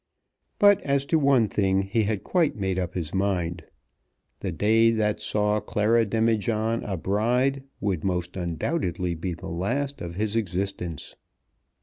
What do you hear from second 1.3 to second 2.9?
thing he had quite made